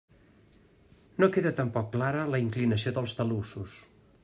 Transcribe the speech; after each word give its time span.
No 1.23 1.29
queda 1.35 1.51
tampoc 1.59 1.93
clara 1.97 2.25
la 2.35 2.41
inclinació 2.47 2.97
dels 2.99 3.17
talussos. 3.21 3.77